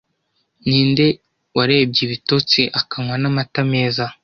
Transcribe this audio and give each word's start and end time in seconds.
ninde 0.67 1.07
warebye 1.55 2.01
ibitotsi 2.07 2.61
akanywa 2.79 3.15
n'amata 3.21 3.61
meza 3.71 4.05